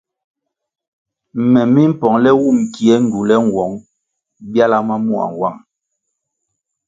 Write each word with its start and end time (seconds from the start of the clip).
Me 1.51 1.61
mi 1.73 1.83
mpongʼle 1.91 2.29
wum 2.41 2.57
kie 2.73 2.95
ngywule 3.03 3.35
nwong 3.47 3.73
byala 4.51 4.77
ma 4.87 4.95
mua 5.05 5.25
nwang. 5.31 5.59